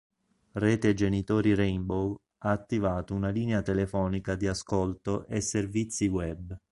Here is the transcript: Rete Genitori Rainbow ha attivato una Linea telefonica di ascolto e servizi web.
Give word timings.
Rete 0.53 0.95
Genitori 0.95 1.53
Rainbow 1.53 2.19
ha 2.39 2.49
attivato 2.49 3.13
una 3.13 3.29
Linea 3.29 3.61
telefonica 3.61 4.33
di 4.33 4.47
ascolto 4.47 5.27
e 5.27 5.41
servizi 5.41 6.07
web. 6.07 6.57